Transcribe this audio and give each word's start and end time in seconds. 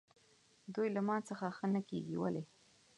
دوی 0.73 0.87
له 0.95 1.01
ما 1.07 1.17
څخه 1.29 1.45
ښه 1.57 1.65
نه 1.73 1.81
کېږي، 1.89 2.15
ولې؟ 2.19 2.43